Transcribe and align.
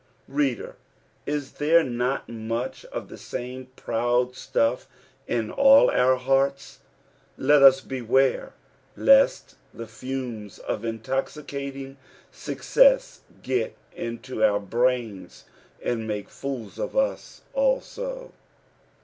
Rcadi 0.27 0.65
r, 0.65 0.75
is 1.27 1.51
there 1.51 1.83
not 1.83 2.27
much 2.27 2.85
of 2.85 3.07
the 3.07 3.19
same 3.19 3.67
proud 3.75 4.33
stuff 4.35 4.87
in 5.27 5.51
all 5.51 5.91
our 5.91 6.15
hearts] 6.15 6.79
let 7.37 7.61
us 7.61 7.81
beware 7.81 8.53
lest 8.97 9.57
the 9.71 9.85
fumes 9.85 10.57
of 10.57 10.83
intoxicating 10.83 11.97
success 12.31 13.21
get 13.43 13.77
into 13.93 14.43
our 14.43 14.59
brains 14.59 15.45
and 15.83 16.07
make 16.07 16.29
fools 16.29 16.79
of 16.79 16.97
us 16.97 17.41
also. 17.53 18.33